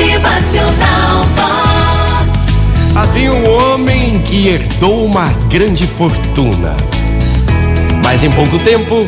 [0.00, 2.96] Motivacional Vox.
[2.96, 6.74] Havia um homem que herdou uma grande fortuna.
[8.02, 9.06] Mas em pouco tempo,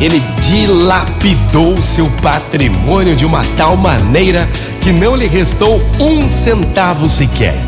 [0.00, 4.48] ele dilapidou seu patrimônio de uma tal maneira
[4.80, 7.58] que não lhe restou um centavo sequer.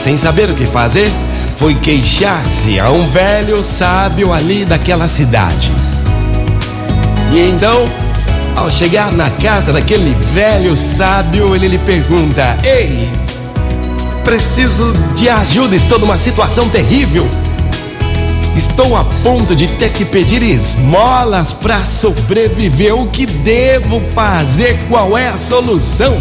[0.00, 1.12] Sem saber o que fazer,
[1.58, 5.70] foi queixar-se a um velho sábio ali daquela cidade.
[7.32, 7.86] E então,
[8.56, 13.10] ao chegar na casa daquele velho sábio, ele lhe pergunta: Ei,
[14.24, 17.28] preciso de ajuda, estou numa situação terrível.
[18.56, 22.94] Estou a ponto de ter que pedir esmolas para sobreviver.
[22.94, 24.78] O que devo fazer?
[24.88, 26.16] Qual é a solução?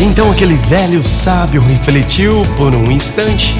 [0.00, 3.54] Então aquele velho sábio refletiu por um instante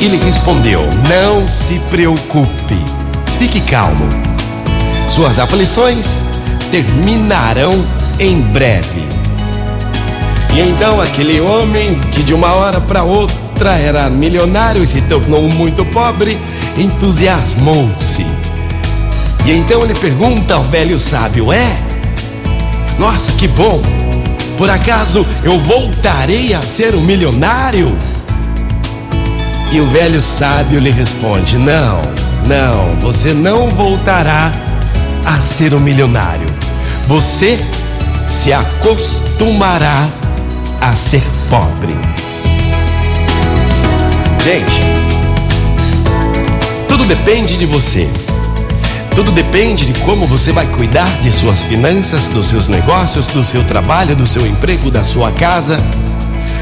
[0.00, 2.76] e lhe respondeu: Não se preocupe,
[3.38, 4.35] fique calmo.
[5.08, 6.18] Suas aflições
[6.70, 7.72] terminarão
[8.18, 9.04] em breve.
[10.54, 15.42] E então aquele homem que de uma hora para outra era milionário e se tornou
[15.42, 16.38] muito pobre,
[16.76, 18.26] entusiasmou-se.
[19.44, 21.78] E então ele pergunta ao velho sábio: É?
[22.98, 23.80] Nossa, que bom!
[24.58, 27.96] Por acaso eu voltarei a ser um milionário?
[29.70, 32.00] E o velho sábio lhe responde: Não,
[32.46, 34.50] não, você não voltará
[35.26, 36.46] a ser um milionário.
[37.08, 37.58] Você
[38.26, 40.08] se acostumará
[40.80, 41.94] a ser pobre.
[44.44, 44.80] Gente,
[46.88, 48.08] tudo depende de você.
[49.14, 53.64] Tudo depende de como você vai cuidar de suas finanças, dos seus negócios, do seu
[53.64, 55.78] trabalho, do seu emprego, da sua casa.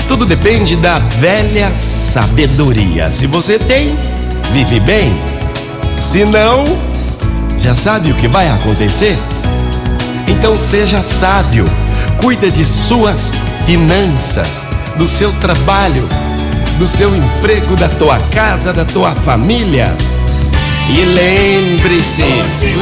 [0.07, 3.11] Tudo depende da velha sabedoria.
[3.11, 3.99] Se você tem,
[4.53, 5.13] vive bem.
[5.99, 6.65] Se não,
[7.59, 9.19] já sabe o que vai acontecer?
[10.29, 11.65] Então seja sábio.
[12.19, 13.33] Cuida de suas
[13.67, 14.65] finanças,
[14.97, 16.09] do seu trabalho,
[16.79, 19.95] do seu emprego, da tua casa, da tua família.
[20.89, 22.75] E lembre-se, lembre-se,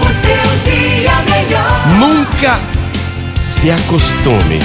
[0.00, 1.86] O seu dia melhor.
[1.98, 2.58] nunca
[3.40, 4.58] se acostume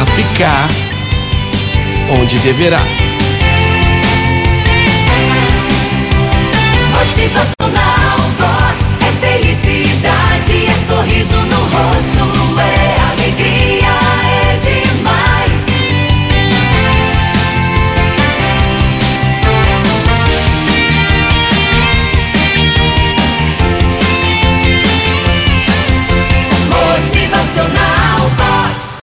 [0.00, 0.68] a ficar
[2.20, 2.80] onde deverá.
[7.08, 8.47] Motivacional